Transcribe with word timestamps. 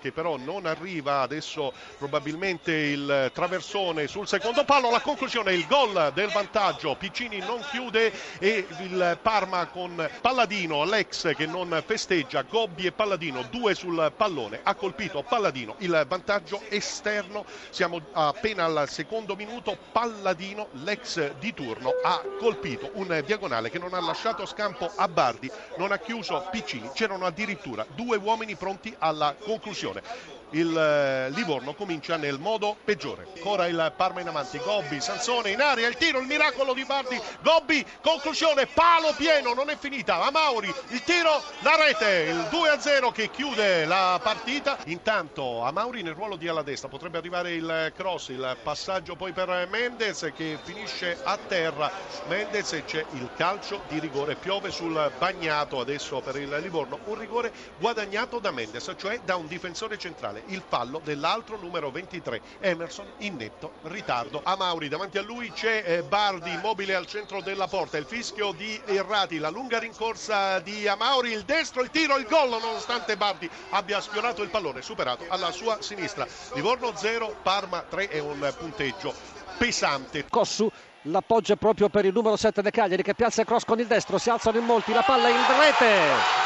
che 0.00 0.10
però 0.10 0.36
non 0.36 0.66
arriva, 0.66 1.20
adesso 1.20 1.72
probabilmente 1.98 2.72
il 2.72 3.30
traversone 3.32 4.08
sul 4.08 4.26
secondo 4.26 4.64
palo, 4.64 4.90
la 4.90 5.00
conclusione, 5.00 5.54
il 5.54 5.66
gol 5.66 6.10
del 6.12 6.28
vantaggio, 6.30 6.96
Piccini 6.96 7.38
non 7.38 7.64
chiude 7.70 8.12
e 8.40 8.66
il 8.80 9.18
Parma 9.22 9.66
con 9.66 10.10
Palladino, 10.20 10.84
l'ex 10.84 11.34
che 11.36 11.46
non 11.46 11.82
festeggia, 11.86 12.42
Gobbi 12.42 12.86
e 12.86 12.92
Palladino, 12.92 13.42
due 13.48 13.74
sul 13.74 14.12
pallone, 14.16 14.60
ha 14.64 14.74
colpito 14.74 15.22
Palladino, 15.22 15.76
il 15.78 16.04
vantaggio 16.08 16.60
esterno, 16.68 17.44
siamo 17.70 18.00
appena 18.12 18.64
al 18.64 18.88
secondo 18.88 19.36
minuto, 19.36 19.78
Palladino, 19.92 20.68
l'ex 20.72 21.34
di 21.38 21.54
turno, 21.54 21.90
ha 22.02 22.20
colpito 22.38 22.90
un 22.94 23.22
diagonale 23.24 23.70
che 23.70 23.78
non 23.78 23.94
ha 23.94 24.00
lasciato 24.00 24.46
scampo 24.46 24.90
a 24.96 25.06
Bardi, 25.06 25.48
non 25.76 25.92
ha 25.92 25.98
chiuso 25.98 26.44
Piccini, 26.50 26.90
c'erano 26.92 27.24
addirittura 27.26 27.86
due 27.94 28.16
uomini 28.16 28.56
pronti 28.56 28.92
alla 28.98 29.34
conclusione 29.38 29.74
discussione 29.76 30.02
il 30.50 30.76
eh, 30.76 31.30
Livorno 31.30 31.74
comincia 31.74 32.16
nel 32.16 32.38
modo 32.38 32.76
peggiore. 32.84 33.26
Ancora 33.34 33.66
il 33.66 33.92
Parma 33.96 34.20
in 34.20 34.28
avanti, 34.28 34.58
Gobbi, 34.58 35.00
Sansone 35.00 35.50
in 35.50 35.60
aria, 35.60 35.88
il 35.88 35.96
tiro, 35.96 36.18
il 36.18 36.26
miracolo 36.26 36.72
di 36.72 36.84
Bardi, 36.84 37.20
Gobbi, 37.42 37.84
conclusione, 38.00 38.66
palo 38.66 39.12
pieno, 39.16 39.54
non 39.54 39.70
è 39.70 39.76
finita. 39.76 40.22
A 40.22 40.30
Mauri, 40.30 40.72
il 40.88 41.02
tiro, 41.02 41.42
la 41.60 41.76
rete, 41.76 42.30
il 42.30 42.48
2-0 42.50 43.12
che 43.12 43.30
chiude 43.30 43.84
la 43.84 44.20
partita. 44.22 44.78
Intanto 44.86 45.62
a 45.62 45.72
Mauri 45.72 46.02
nel 46.02 46.14
ruolo 46.14 46.36
di 46.36 46.48
alla 46.48 46.62
destra 46.62 46.88
potrebbe 46.88 47.18
arrivare 47.18 47.54
il 47.54 47.92
cross, 47.96 48.28
il 48.28 48.56
passaggio 48.62 49.16
poi 49.16 49.32
per 49.32 49.68
Mendez 49.70 50.30
che 50.34 50.58
finisce 50.62 51.18
a 51.22 51.36
terra. 51.36 51.90
Mendez 52.28 52.72
e 52.72 52.84
c'è 52.84 53.04
il 53.12 53.30
calcio 53.36 53.82
di 53.88 53.98
rigore, 53.98 54.36
piove 54.36 54.70
sul 54.70 55.12
bagnato 55.18 55.80
adesso 55.80 56.20
per 56.20 56.36
il 56.36 56.56
Livorno, 56.60 56.98
un 57.04 57.18
rigore 57.18 57.52
guadagnato 57.78 58.38
da 58.38 58.50
Mendez, 58.50 58.94
cioè 58.96 59.20
da 59.24 59.36
un 59.36 59.46
difensore 59.46 59.98
centrale 59.98 60.35
il 60.46 60.62
fallo 60.66 61.00
dell'altro 61.02 61.58
numero 61.58 61.90
23 61.90 62.40
Emerson 62.60 63.06
in 63.18 63.36
netto 63.36 63.72
ritardo. 63.82 64.40
A 64.42 64.56
Mauri 64.56 64.88
davanti 64.88 65.18
a 65.18 65.22
lui 65.22 65.50
c'è 65.52 65.82
eh, 65.86 66.02
Bardi 66.02 66.52
immobile 66.52 66.94
al 66.94 67.06
centro 67.06 67.40
della 67.40 67.66
porta 67.66 67.96
il 67.96 68.06
fischio 68.06 68.52
di 68.52 68.80
Errati 68.86 69.38
la 69.38 69.50
lunga 69.50 69.78
rincorsa 69.78 70.58
di 70.60 70.86
Amauri 70.86 71.32
il 71.32 71.42
destro 71.42 71.82
il 71.82 71.90
tiro 71.90 72.16
il 72.16 72.26
gol 72.26 72.48
nonostante 72.48 73.16
Bardi 73.16 73.48
abbia 73.70 74.00
sfiorato 74.00 74.42
il 74.42 74.48
pallone 74.48 74.82
superato 74.82 75.24
alla 75.28 75.50
sua 75.50 75.78
sinistra. 75.80 76.26
Livorno 76.54 76.92
0 76.94 77.36
Parma 77.42 77.82
3 77.82 78.08
è 78.08 78.18
un 78.18 78.54
punteggio 78.58 79.14
pesante. 79.58 80.24
Cossu 80.28 80.70
l'appoggia 81.02 81.56
proprio 81.56 81.88
per 81.88 82.04
il 82.04 82.12
numero 82.12 82.36
7 82.36 82.62
De 82.62 82.70
Cagliari 82.70 83.02
che 83.02 83.14
piazza 83.14 83.40
il 83.40 83.46
cross 83.46 83.64
con 83.64 83.78
il 83.78 83.86
destro 83.86 84.18
si 84.18 84.30
alzano 84.30 84.58
in 84.58 84.64
molti 84.64 84.92
la 84.92 85.02
palla 85.02 85.28
in 85.28 85.44
rete. 85.58 86.44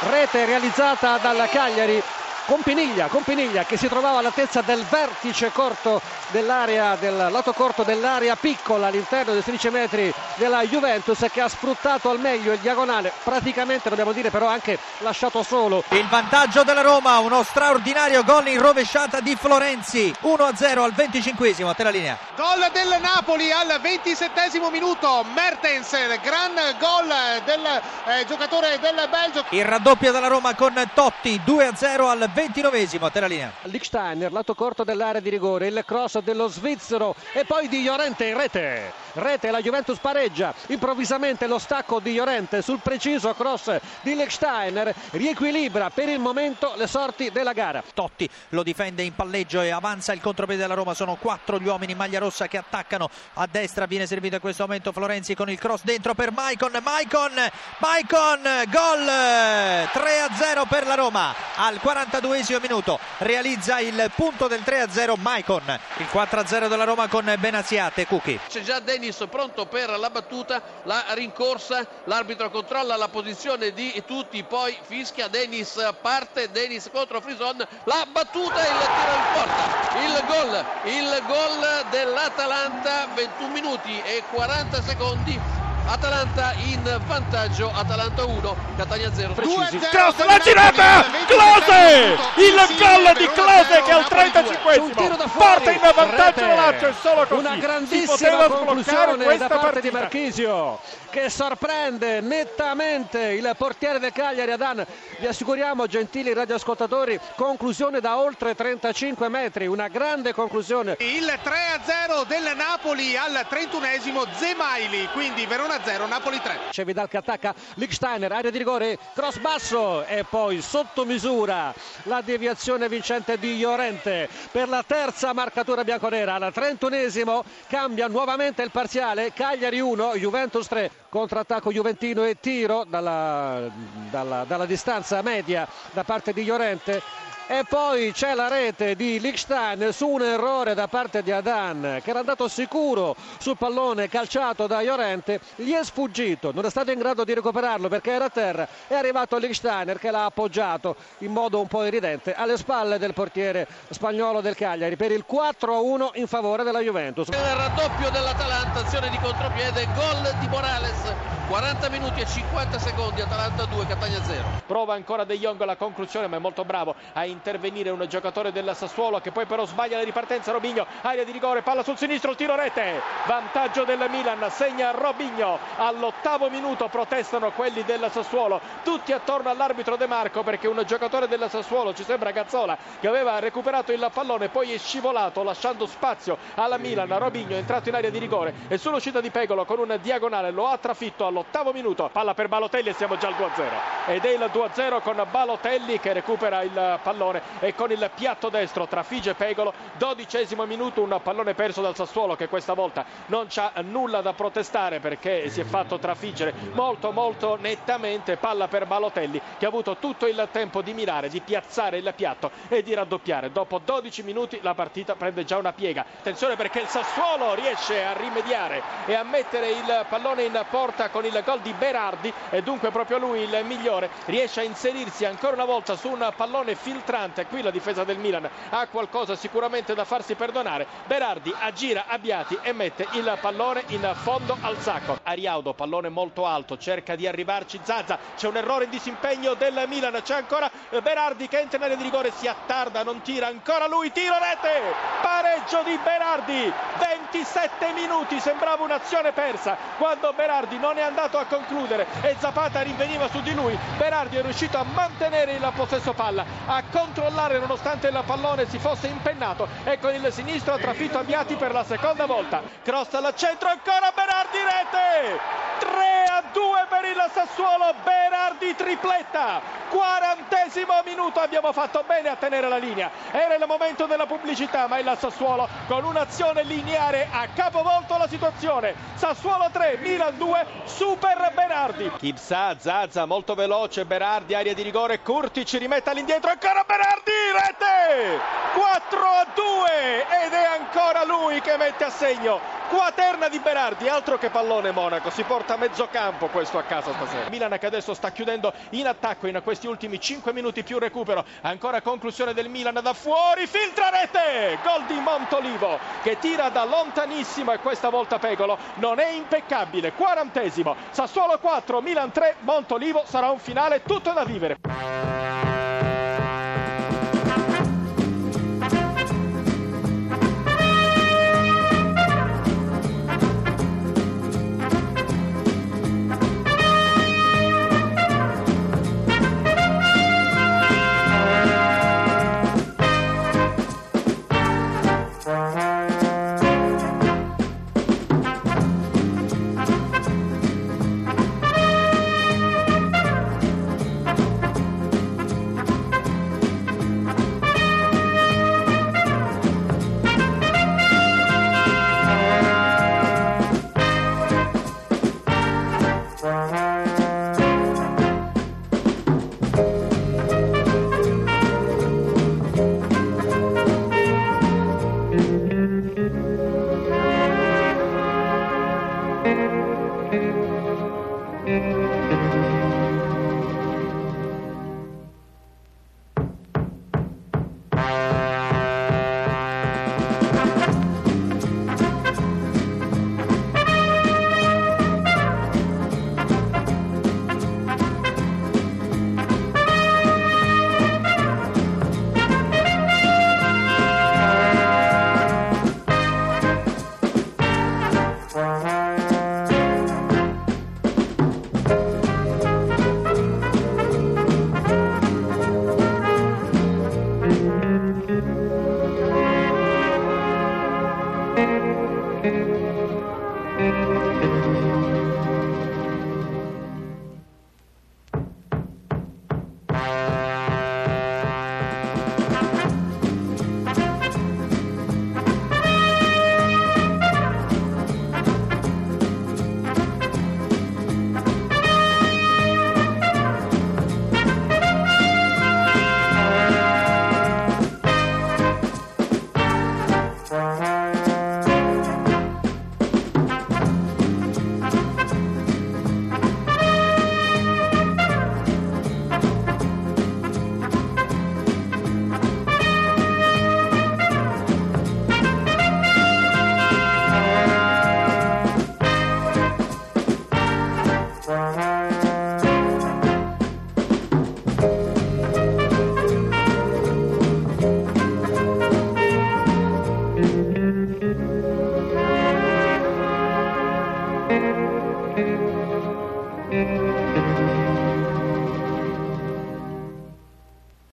Rete 0.00 0.44
realizzata 0.44 1.18
dalla 1.18 1.48
Cagliari 1.48 2.00
con 2.48 2.62
Piniglia, 2.62 3.08
con 3.08 3.22
Piniglia 3.24 3.64
che 3.64 3.76
si 3.76 3.88
trovava 3.88 4.20
all'altezza 4.20 4.62
del 4.62 4.82
vertice 4.88 5.52
corto 5.52 6.00
dell'area, 6.28 6.96
del 6.96 7.28
lato 7.30 7.52
corto 7.52 7.82
dell'area 7.82 8.36
piccola 8.36 8.86
all'interno 8.86 9.34
dei 9.34 9.42
16 9.42 9.68
metri 9.68 10.14
della 10.36 10.62
Juventus 10.62 11.26
che 11.30 11.42
ha 11.42 11.48
sfruttato 11.48 12.08
al 12.08 12.18
meglio 12.18 12.54
il 12.54 12.58
diagonale, 12.60 13.12
praticamente 13.22 13.90
dobbiamo 13.90 14.12
dire 14.12 14.30
però 14.30 14.46
anche 14.46 14.78
lasciato 15.00 15.42
solo. 15.42 15.84
Il 15.90 16.08
vantaggio 16.08 16.62
della 16.62 16.80
Roma, 16.80 17.18
uno 17.18 17.42
straordinario 17.42 18.24
gol 18.24 18.48
in 18.48 18.62
rovesciata 18.62 19.20
di 19.20 19.36
Florenzi, 19.36 20.14
1-0 20.22 20.78
al 20.78 20.94
25esimo, 20.96 21.74
te 21.74 21.82
la 21.82 21.90
linea. 21.90 22.16
Gol 22.34 22.66
del 22.72 22.98
Napoli 22.98 23.52
al 23.52 23.78
27 23.78 24.58
minuto, 24.70 25.22
Mertens, 25.34 25.90
gran 26.22 26.54
gol 26.78 27.12
del 27.44 27.82
eh, 28.06 28.24
giocatore 28.26 28.78
del 28.80 29.06
Belgio. 29.10 29.44
Il 29.50 29.66
raddoppio 29.66 30.12
della 30.12 30.28
Roma 30.28 30.54
con 30.54 30.72
Totti, 30.94 31.38
2-0 31.44 32.08
al 32.08 32.30
29esimo, 32.38 33.10
te 33.10 33.18
la 33.18 33.26
linea. 33.26 33.52
Lichsteiner, 33.62 34.30
lato 34.30 34.54
corto 34.54 34.84
dell'area 34.84 35.20
di 35.20 35.28
rigore, 35.28 35.66
il 35.66 35.82
cross 35.84 36.20
dello 36.20 36.46
svizzero 36.46 37.16
e 37.32 37.44
poi 37.44 37.66
di 37.66 37.82
Llorente 37.82 38.26
in 38.26 38.36
rete. 38.36 38.92
Rete, 39.14 39.50
la 39.50 39.60
Juventus 39.60 39.98
pareggia, 39.98 40.54
improvvisamente 40.68 41.48
lo 41.48 41.58
stacco 41.58 41.98
di 41.98 42.14
Llorente 42.14 42.62
sul 42.62 42.78
preciso 42.80 43.34
cross 43.34 43.76
di 44.02 44.14
Lichsteiner 44.14 44.94
riequilibra 45.10 45.90
per 45.90 46.08
il 46.08 46.20
momento 46.20 46.74
le 46.76 46.86
sorti 46.86 47.32
della 47.32 47.52
gara. 47.52 47.82
Totti 47.92 48.30
lo 48.50 48.62
difende 48.62 49.02
in 49.02 49.16
palleggio 49.16 49.60
e 49.60 49.70
avanza 49.70 50.12
il 50.12 50.20
contropiede 50.20 50.62
della 50.62 50.74
Roma, 50.74 50.94
sono 50.94 51.16
quattro 51.16 51.58
gli 51.58 51.66
uomini 51.66 51.90
in 51.90 51.98
maglia 51.98 52.20
rossa 52.20 52.46
che 52.46 52.56
attaccano 52.58 53.10
a 53.34 53.48
destra, 53.50 53.86
viene 53.86 54.06
servito 54.06 54.36
in 54.36 54.40
questo 54.40 54.62
momento 54.62 54.92
Florenzi 54.92 55.34
con 55.34 55.50
il 55.50 55.58
cross 55.58 55.82
dentro 55.82 56.14
per 56.14 56.30
Maicon, 56.30 56.78
Maicon, 56.84 57.32
Maicon, 57.78 58.42
gol 58.68 59.06
3-0 59.06 60.68
per 60.68 60.86
la 60.86 60.94
Roma 60.94 61.34
al 61.56 61.80
42 61.80 62.27
minuto. 62.60 62.98
Realizza 63.18 63.80
il 63.80 64.10
punto 64.14 64.48
del 64.48 64.60
3-0 64.64 65.14
Maicon. 65.18 65.78
Il 65.96 66.06
4-0 66.12 66.68
della 66.68 66.84
Roma 66.84 67.08
con 67.08 67.32
Benaziate 67.38 68.06
Cucchi. 68.06 68.38
C'è 68.48 68.60
già 68.60 68.80
Dennis 68.80 69.24
pronto 69.30 69.66
per 69.66 69.90
la 69.98 70.10
battuta 70.10 70.62
la 70.84 71.04
rincorsa 71.10 71.86
l'arbitro 72.04 72.50
controlla 72.50 72.96
la 72.96 73.08
posizione 73.08 73.72
di 73.72 74.02
tutti 74.06 74.42
poi 74.44 74.76
fischia 74.82 75.28
Dennis 75.28 75.76
parte 76.00 76.50
Dennis 76.50 76.88
contro 76.92 77.20
Frison 77.20 77.56
la 77.84 78.06
battuta 78.10 78.64
e 78.64 78.70
il 78.70 78.78
tiro 78.78 79.14
in 79.14 79.24
porta. 79.32 79.98
Il 79.98 80.24
gol 80.26 80.64
il 80.84 81.22
gol 81.26 81.86
dell'Atalanta 81.90 83.08
21 83.14 83.52
minuti 83.52 84.00
e 84.02 84.22
40 84.30 84.82
secondi 84.82 85.57
Atalanta 85.90 86.52
in 86.66 87.00
vantaggio, 87.06 87.72
Atalanta 87.74 88.26
1, 88.26 88.56
Catania 88.76 89.10
0. 89.10 89.32
Cross, 89.32 90.24
la 90.26 90.38
girata! 90.38 91.04
Close! 91.26 92.18
Il 92.36 92.76
gol 92.76 93.16
di 93.16 93.26
Close 93.32 93.82
che 93.82 93.90
al 93.90 94.04
35esimo 94.06 95.30
porta 95.32 95.70
in 95.70 95.80
vantaggio 95.80 96.46
la 96.46 96.54
Lazio 96.54 96.88
e 96.88 96.94
solo 97.00 97.26
così 97.26 97.40
una 97.40 97.56
grandissima 97.56 98.48
conclusione 98.48 99.36
da 99.38 99.48
parte 99.48 99.48
partita. 99.48 99.80
di 99.80 99.90
Marchisio 99.90 100.78
che 101.18 101.30
sorprende 101.30 102.20
nettamente 102.20 103.18
il 103.18 103.52
portiere 103.58 103.98
del 103.98 104.12
Cagliari 104.12 104.52
Adan. 104.52 104.86
Vi 105.18 105.26
assicuriamo, 105.26 105.88
gentili 105.88 106.32
radioascoltatori, 106.32 107.18
conclusione 107.34 107.98
da 107.98 108.18
oltre 108.18 108.54
35 108.54 109.28
metri, 109.28 109.66
una 109.66 109.88
grande 109.88 110.32
conclusione. 110.32 110.94
Il 111.00 111.26
3-0 111.26 112.24
del 112.28 112.54
Napoli 112.56 113.16
al 113.16 113.32
31esimo 113.50 114.28
Zemaili, 114.36 115.08
quindi 115.12 115.44
Verona 115.46 115.80
0, 115.82 116.06
Napoli 116.06 116.40
3. 116.40 116.58
C'è 116.70 116.84
Vidal 116.84 117.08
che 117.08 117.16
attacca 117.16 117.52
Lichsteiner, 117.74 118.30
area 118.30 118.52
di 118.52 118.58
rigore, 118.58 118.96
cross 119.12 119.38
basso 119.38 120.04
e 120.06 120.22
poi 120.22 120.62
sotto 120.62 121.04
misura 121.04 121.74
la 122.04 122.20
deviazione 122.20 122.88
vincente 122.88 123.40
di 123.40 123.58
Llorente 123.58 124.28
per 124.52 124.68
la 124.68 124.84
terza 124.86 125.32
marcatura 125.32 125.82
bianconera. 125.82 126.36
Al 126.36 126.52
31esimo 126.54 127.40
cambia 127.66 128.06
nuovamente 128.06 128.62
il 128.62 128.70
parziale, 128.70 129.32
Cagliari 129.32 129.80
1, 129.80 130.14
Juventus 130.14 130.68
3, 130.68 131.06
contrattacco 131.08 131.72
Juventino 131.72 132.24
e 132.24 132.38
tiro 132.40 132.84
dalla, 132.84 133.70
dalla, 134.10 134.44
dalla 134.44 134.66
distanza 134.66 135.22
media 135.22 135.66
da 135.92 136.04
parte 136.04 136.32
di 136.32 136.44
Llorente 136.44 137.02
e 137.50 137.64
poi 137.66 138.12
c'è 138.12 138.34
la 138.34 138.48
rete 138.48 138.94
di 138.94 139.18
Lichstein 139.18 139.90
su 139.90 140.06
un 140.06 140.20
errore 140.20 140.74
da 140.74 140.86
parte 140.86 141.22
di 141.22 141.32
Adan 141.32 141.98
che 142.04 142.10
era 142.10 142.18
andato 142.18 142.46
sicuro 142.46 143.16
sul 143.38 143.56
pallone 143.56 144.06
calciato 144.06 144.66
da 144.66 144.82
Llorente 144.82 145.40
gli 145.56 145.72
è 145.72 145.82
sfuggito 145.82 146.52
non 146.52 146.66
è 146.66 146.70
stato 146.70 146.90
in 146.90 146.98
grado 146.98 147.24
di 147.24 147.32
recuperarlo 147.32 147.88
perché 147.88 148.10
era 148.10 148.26
a 148.26 148.28
terra 148.28 148.68
è 148.86 148.92
arrivato 148.94 149.38
Lichsteiner 149.38 149.98
che 149.98 150.10
l'ha 150.10 150.26
appoggiato 150.26 150.94
in 151.18 151.32
modo 151.32 151.58
un 151.58 151.68
po' 151.68 151.84
evidente 151.84 152.34
alle 152.34 152.58
spalle 152.58 152.98
del 152.98 153.14
portiere 153.14 153.66
spagnolo 153.88 154.42
del 154.42 154.54
Cagliari 154.54 154.96
per 154.96 155.10
il 155.12 155.24
4-1 155.26 156.10
in 156.14 156.26
favore 156.26 156.64
della 156.64 156.80
Juventus. 156.80 157.28
Il 157.28 157.34
raddoppio 157.34 158.10
dell'Atalanta 158.10 158.80
azione 158.80 159.08
di 159.08 159.18
contropiede 159.18 159.86
gol 159.94 160.34
di 160.38 160.48
Morales 160.48 161.16
40 161.48 161.88
minuti 161.88 162.20
e 162.20 162.26
50 162.26 162.78
secondi 162.78 163.22
Atalanta 163.22 163.64
2 163.64 163.86
Catania 163.86 164.22
0 164.22 164.58
prova 164.66 164.92
ancora 164.92 165.24
De 165.24 165.38
Jong 165.38 165.58
alla 165.62 165.76
conclusione 165.76 166.26
ma 166.26 166.36
è 166.36 166.38
molto 166.38 166.62
bravo 166.62 166.94
a 167.14 167.24
intervenire 167.24 167.88
un 167.88 168.04
giocatore 168.06 168.52
del 168.52 168.70
Sassuolo 168.74 169.18
che 169.18 169.32
poi 169.32 169.46
però 169.46 169.64
sbaglia 169.64 169.96
la 169.96 170.04
ripartenza. 170.04 170.52
Robigno 170.52 170.86
area 171.00 171.24
di 171.24 171.32
rigore 171.32 171.62
palla 171.62 171.82
sul 171.82 171.96
sinistro 171.96 172.34
tiro 172.34 172.54
rete. 172.54 173.00
Vantaggio 173.26 173.84
del 173.84 174.04
Milan 174.10 174.46
segna 174.50 174.90
Robigno 174.90 175.58
all'ottavo 175.78 176.50
minuto 176.50 176.86
protestano 176.88 177.50
quelli 177.52 177.82
del 177.82 178.06
Sassuolo. 178.10 178.60
Tutti 178.84 179.12
attorno 179.12 179.48
all'arbitro 179.48 179.96
De 179.96 180.06
Marco 180.06 180.42
perché 180.42 180.68
un 180.68 180.82
giocatore 180.86 181.28
del 181.28 181.46
Sassuolo 181.48 181.94
ci 181.94 182.04
sembra 182.04 182.30
Gazzola 182.30 182.76
che 183.00 183.08
aveva 183.08 183.38
recuperato 183.38 183.90
il 183.90 184.06
pallone 184.12 184.50
poi 184.50 184.74
è 184.74 184.78
scivolato 184.78 185.42
lasciando 185.42 185.86
spazio 185.86 186.36
alla 186.56 186.76
Milan. 186.76 187.08
Robigno 187.18 187.56
è 187.56 187.58
entrato 187.58 187.88
in 187.88 187.94
area 187.94 188.10
di 188.10 188.18
rigore 188.18 188.52
e 188.68 188.76
sull'uscita 188.76 189.22
di 189.22 189.30
Pegolo 189.30 189.64
con 189.64 189.78
un 189.78 189.98
diagonale 190.02 190.50
lo 190.50 190.66
ha 190.66 190.76
trafitto 190.76 191.24
allo 191.26 191.37
all'ottavo 191.38 191.72
minuto. 191.72 192.08
Palla 192.12 192.34
per 192.34 192.48
Balotelli 192.48 192.88
e 192.88 192.92
siamo 192.92 193.16
già 193.16 193.28
al 193.28 193.34
2-0. 193.34 194.10
Ed 194.12 194.24
è 194.24 194.30
il 194.30 194.50
2-0 194.52 195.00
con 195.02 195.24
Balotelli 195.30 196.00
che 196.00 196.12
recupera 196.12 196.62
il 196.62 196.98
pallone 197.02 197.42
e 197.60 197.74
con 197.74 197.90
il 197.92 198.10
piatto 198.14 198.48
destro 198.48 198.86
tra 198.86 199.02
Fige 199.02 199.30
e 199.30 199.34
Pegolo. 199.34 199.72
Dodicesimo 199.96 200.66
minuto, 200.66 201.02
un 201.02 201.20
pallone 201.22 201.54
perso 201.54 201.80
dal 201.80 201.94
Sassuolo 201.94 202.34
che 202.34 202.48
questa 202.48 202.74
volta 202.74 203.04
non 203.26 203.46
c'ha 203.48 203.72
nulla 203.82 204.20
da 204.20 204.32
protestare 204.32 204.98
perché 204.98 205.48
si 205.48 205.60
è 205.60 205.64
fatto 205.64 205.98
trafiggere 205.98 206.52
molto 206.72 207.12
molto 207.12 207.56
nettamente. 207.56 208.36
Palla 208.36 208.66
per 208.68 208.86
Balotelli 208.86 209.40
che 209.58 209.64
ha 209.64 209.68
avuto 209.68 209.96
tutto 209.96 210.26
il 210.26 210.48
tempo 210.50 210.82
di 210.82 210.92
mirare, 210.92 211.28
di 211.28 211.40
piazzare 211.40 211.98
il 211.98 212.12
piatto 212.16 212.50
e 212.68 212.82
di 212.82 212.94
raddoppiare. 212.94 213.52
Dopo 213.52 213.78
12 213.78 214.22
minuti 214.22 214.58
la 214.62 214.74
partita 214.74 215.14
prende 215.14 215.44
già 215.44 215.56
una 215.56 215.72
piega. 215.72 216.04
Attenzione 216.18 216.56
perché 216.56 216.80
il 216.80 216.88
Sassuolo 216.88 217.54
riesce 217.54 218.02
a 218.02 218.12
rimediare 218.14 218.82
e 219.06 219.14
a 219.14 219.22
mettere 219.22 219.70
il 219.70 220.06
pallone 220.08 220.42
in 220.42 220.64
porta 220.70 221.10
con 221.10 221.24
il 221.24 221.27
gol 221.44 221.60
di 221.60 221.72
Berardi 221.72 222.32
e 222.50 222.62
dunque 222.62 222.90
proprio 222.90 223.18
lui 223.18 223.40
il 223.40 223.64
migliore 223.64 224.10
riesce 224.26 224.60
a 224.60 224.64
inserirsi 224.64 225.24
ancora 225.24 225.54
una 225.54 225.64
volta 225.64 225.96
su 225.96 226.08
un 226.08 226.32
pallone 226.34 226.74
filtrante. 226.74 227.46
Qui 227.46 227.62
la 227.62 227.70
difesa 227.70 228.04
del 228.04 228.18
Milan 228.18 228.48
ha 228.70 228.86
qualcosa 228.88 229.36
sicuramente 229.36 229.94
da 229.94 230.04
farsi 230.04 230.34
perdonare. 230.34 230.86
Berardi 231.06 231.54
aggira 231.58 232.04
Abbiati 232.08 232.58
e 232.62 232.72
mette 232.72 233.06
il 233.12 233.38
pallone 233.40 233.84
in 233.88 234.10
fondo 234.14 234.56
al 234.60 234.78
sacco. 234.78 235.18
Ariaudo, 235.22 235.74
pallone 235.74 236.08
molto 236.08 236.46
alto, 236.46 236.78
cerca 236.78 237.14
di 237.14 237.26
arrivarci 237.26 237.80
Zazza. 237.82 238.18
C'è 238.36 238.48
un 238.48 238.56
errore 238.56 238.84
in 238.84 238.90
disimpegno 238.90 239.54
del 239.54 239.84
Milan. 239.86 240.18
C'è 240.22 240.34
ancora 240.34 240.70
Berardi 241.02 241.48
che 241.48 241.60
entra 241.60 241.78
in 241.78 241.84
area 241.84 241.96
di 241.96 242.02
rigore, 242.02 242.32
si 242.32 242.46
attarda, 242.46 243.02
non 243.02 243.20
tira 243.22 243.46
ancora 243.46 243.86
lui, 243.86 244.10
tiro 244.12 244.34
rete. 244.38 244.80
Pareggio 245.22 245.82
di 245.82 245.98
Berardi. 246.02 246.72
27 246.98 247.92
minuti, 247.92 248.40
sembrava 248.40 248.82
un'azione 248.82 249.32
persa 249.32 249.76
quando 249.98 250.32
Berardi 250.32 250.78
non 250.78 250.96
è 250.96 251.02
andato 251.02 251.17
a 251.20 251.46
concludere 251.46 252.06
e 252.22 252.36
Zapata 252.38 252.80
rinveniva 252.82 253.28
su 253.28 253.40
di 253.42 253.52
lui. 253.52 253.76
Berardi 253.96 254.36
è 254.36 254.42
riuscito 254.42 254.78
a 254.78 254.84
mantenere 254.84 255.52
il 255.52 255.72
possesso 255.74 256.12
palla, 256.12 256.44
a 256.66 256.82
controllare 256.90 257.58
nonostante 257.58 258.06
il 258.06 258.22
pallone 258.24 258.68
si 258.68 258.78
fosse 258.78 259.08
impennato 259.08 259.66
e 259.84 259.98
con 259.98 260.14
il 260.14 260.32
sinistro 260.32 260.74
ha 260.74 260.78
trafitto 260.78 261.18
Abbiati 261.18 261.56
per 261.56 261.72
la 261.72 261.82
seconda 261.82 262.26
volta. 262.26 262.62
Cross 262.84 263.14
al 263.14 263.34
centro, 263.34 263.68
ancora 263.68 264.12
Berardi 264.14 264.58
rete! 264.58 265.66
3 265.78 266.24
a 266.28 266.42
2 266.52 266.86
per 266.88 267.04
il 267.04 267.30
Sassuolo, 267.32 267.94
Berardi 268.02 268.74
tripletta, 268.74 269.60
quarantesimo 269.88 271.02
minuto, 271.04 271.38
abbiamo 271.40 271.72
fatto 271.72 272.02
bene 272.06 272.28
a 272.28 272.36
tenere 272.36 272.68
la 272.68 272.78
linea, 272.78 273.10
era 273.30 273.54
il 273.54 273.64
momento 273.66 274.06
della 274.06 274.26
pubblicità, 274.26 274.88
ma 274.88 274.98
il 274.98 275.14
Sassuolo 275.18 275.68
con 275.86 276.04
un'azione 276.04 276.64
lineare 276.64 277.28
ha 277.30 277.46
capovolto 277.54 278.16
la 278.16 278.26
situazione, 278.26 278.94
Sassuolo 279.14 279.68
3, 279.70 279.98
Milan 280.02 280.36
2, 280.36 280.66
super 281.08 281.52
Berardi. 281.54 282.10
Chipsa, 282.18 282.76
Zazza, 282.78 283.24
molto 283.24 283.54
veloce, 283.54 284.04
Berardi, 284.04 284.54
aria 284.54 284.74
di 284.74 284.82
rigore, 284.82 285.22
Curti 285.22 285.64
ci 285.64 285.78
rimette 285.78 286.10
all'indietro, 286.10 286.50
ancora 286.50 286.84
Berardi, 286.86 287.32
rete! 287.52 288.38
4 288.74 289.18
a 289.18 289.46
2 289.54 290.44
ed 290.44 290.52
è 290.52 290.64
ancora 290.64 291.24
lui 291.24 291.60
che 291.62 291.76
mette 291.78 292.04
a 292.04 292.10
segno 292.10 292.77
Quaterna 292.88 293.48
di 293.48 293.58
Berardi, 293.58 294.08
altro 294.08 294.38
che 294.38 294.48
pallone 294.48 294.92
Monaco, 294.92 295.28
si 295.28 295.42
porta 295.42 295.74
a 295.74 295.76
mezzo 295.76 296.08
campo 296.10 296.46
questo 296.46 296.78
a 296.78 296.84
casa 296.84 297.12
stasera. 297.12 297.50
Milan 297.50 297.76
che 297.78 297.84
adesso 297.84 298.14
sta 298.14 298.30
chiudendo 298.30 298.72
in 298.90 299.06
attacco 299.06 299.46
in 299.46 299.60
questi 299.62 299.86
ultimi 299.86 300.18
5 300.18 300.54
minuti 300.54 300.82
più 300.82 300.98
recupero, 300.98 301.44
ancora 301.60 302.00
conclusione 302.00 302.54
del 302.54 302.70
Milan 302.70 302.98
da 303.02 303.12
fuori, 303.12 303.66
filtra 303.66 304.08
rete, 304.08 304.78
gol 304.82 305.04
di 305.06 305.20
Montolivo 305.20 305.98
che 306.22 306.38
tira 306.38 306.70
da 306.70 306.84
lontanissimo 306.84 307.72
e 307.72 307.78
questa 307.78 308.08
volta 308.08 308.38
Pegolo 308.38 308.78
non 308.94 309.18
è 309.18 309.28
impeccabile, 309.28 310.14
quarantesimo, 310.14 310.96
Sassuolo 311.10 311.58
4, 311.58 312.00
Milan 312.00 312.32
3, 312.32 312.56
Montolivo 312.60 313.22
sarà 313.26 313.50
un 313.50 313.58
finale 313.58 314.02
tutto 314.02 314.32
da 314.32 314.44
vivere. 314.44 315.27